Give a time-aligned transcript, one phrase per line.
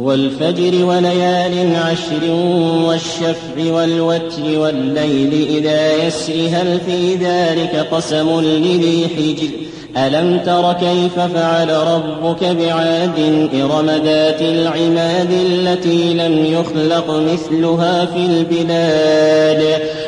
[0.00, 2.30] والفجر وليال عشر
[2.86, 9.48] والشفع والوتر والليل إذا يسر هل في ذلك قسم لذي حجر؟
[9.96, 19.80] ألم تر كيف فعل ربك بعاد إرم ذات العماد التي لم يخلق مثلها في البلاد؟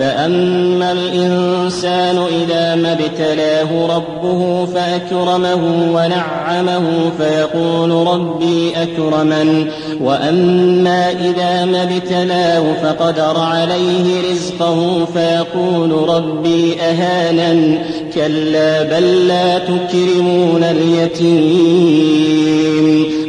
[0.00, 12.72] فأما الإنسان إذا ما ابتلاه ربه فأكرمه ونعمه فيقول ربي أكرمن وأما إذا ما ابتلاه
[12.82, 17.78] فقدر عليه رزقه فيقول ربي أهانن
[18.14, 22.10] كلا بل لا تكرمون اليتيم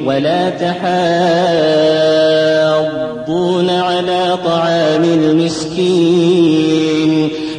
[0.08, 0.82] ولا تحاضون
[3.70, 4.81] على طعام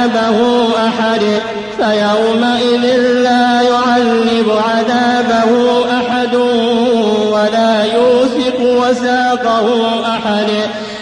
[0.00, 1.22] عذابه أحد
[1.76, 2.84] فيومئذ
[3.22, 5.50] لا يعذب عذابه
[5.98, 6.34] أحد
[7.32, 9.66] ولا يوثق وثاقه
[10.08, 10.48] أحد.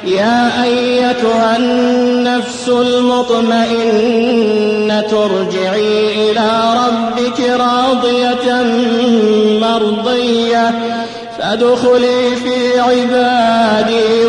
[0.04, 3.68] يا أيتها النفس المطمئنة
[5.12, 8.62] ارجعي إلى ربك راضية
[9.60, 10.72] مرضية
[11.38, 14.24] فادخلي في عبادي